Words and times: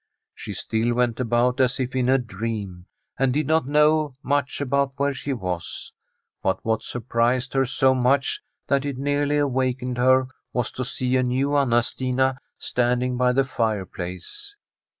She 0.33 0.55
still 0.55 0.95
went 0.95 1.19
about 1.19 1.59
as 1.61 1.79
if 1.79 1.95
in 1.95 2.09
a 2.09 2.17
dream, 2.17 2.87
and 3.19 3.31
did 3.31 3.45
not 3.45 3.67
know 3.67 4.15
much 4.23 4.59
about 4.59 4.93
where 4.97 5.13
she 5.13 5.31
was; 5.31 5.93
but 6.41 6.65
what 6.65 6.83
sur 6.83 7.01
prised 7.01 7.53
her 7.53 7.65
so 7.65 7.93
much 7.93 8.41
that 8.65 8.83
it 8.83 8.97
nearly 8.97 9.37
awakened 9.37 9.99
her 9.99 10.27
was 10.53 10.71
to 10.71 10.85
see 10.85 11.17
a 11.17 11.21
new 11.21 11.55
Anna 11.55 11.83
Stina 11.83 12.39
standing 12.57 13.15
by 13.15 13.31
the 13.31 13.43
fire 13.43 13.85
place. 13.85 14.55